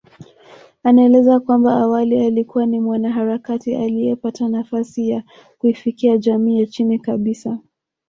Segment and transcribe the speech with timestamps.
[0.83, 5.23] Anaeleza kwamba awali alikuwa ni mwanaharakati aliyepata nafasi ya
[5.57, 7.59] kuifikia jamii ya chini kabisa